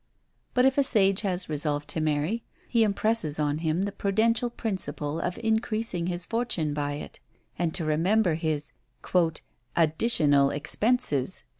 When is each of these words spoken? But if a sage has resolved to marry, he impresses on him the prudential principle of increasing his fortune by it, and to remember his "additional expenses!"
But 0.55 0.65
if 0.65 0.79
a 0.79 0.83
sage 0.83 1.21
has 1.21 1.47
resolved 1.47 1.87
to 1.89 2.01
marry, 2.01 2.43
he 2.67 2.83
impresses 2.83 3.37
on 3.37 3.59
him 3.59 3.83
the 3.83 3.91
prudential 3.91 4.49
principle 4.49 5.19
of 5.19 5.37
increasing 5.43 6.07
his 6.07 6.25
fortune 6.25 6.73
by 6.73 6.93
it, 6.93 7.19
and 7.59 7.71
to 7.75 7.85
remember 7.85 8.33
his 8.33 8.71
"additional 9.75 10.49
expenses!" 10.49 11.43